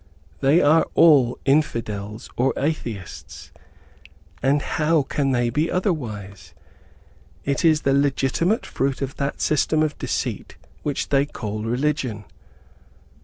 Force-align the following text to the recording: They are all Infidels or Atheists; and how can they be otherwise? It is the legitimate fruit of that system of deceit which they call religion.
They 0.39 0.61
are 0.63 0.87
all 0.95 1.37
Infidels 1.45 2.27
or 2.35 2.55
Atheists; 2.57 3.51
and 4.41 4.63
how 4.63 5.03
can 5.03 5.29
they 5.29 5.51
be 5.51 5.69
otherwise? 5.69 6.55
It 7.45 7.63
is 7.63 7.81
the 7.81 7.93
legitimate 7.93 8.65
fruit 8.65 9.03
of 9.03 9.17
that 9.17 9.41
system 9.41 9.83
of 9.83 9.95
deceit 9.99 10.57
which 10.81 11.09
they 11.09 11.27
call 11.27 11.61
religion. 11.61 12.25